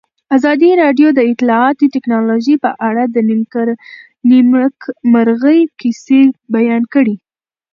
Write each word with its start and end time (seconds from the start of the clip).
ازادي 0.35 0.69
راډیو 0.83 1.07
د 1.13 1.19
اطلاعاتی 1.31 1.87
تکنالوژي 1.95 2.55
په 2.63 2.71
اړه 2.89 3.03
د 3.07 3.17
نېکمرغۍ 4.29 5.59
کیسې 5.79 6.21
بیان 6.55 6.83
کړې. 6.93 7.15